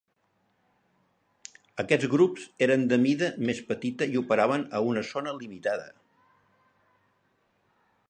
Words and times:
Aquests 1.83 2.09
grups 2.13 2.47
eren 2.67 2.87
de 2.93 2.99
mida 3.05 3.29
més 3.51 3.63
petita 3.69 4.09
i 4.15 4.19
operaven 4.25 4.67
a 4.81 4.85
una 4.91 5.07
zona 5.13 5.39
limitada. 5.45 5.89